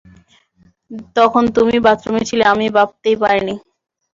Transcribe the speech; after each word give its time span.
তখন 1.15 1.43
তুমিই 1.55 1.83
বাথরুমে 1.85 2.23
ছিলে, 2.29 2.43
আমি 2.53 2.65
ভাবতেই 2.75 3.15
পারিনি! 3.21 3.55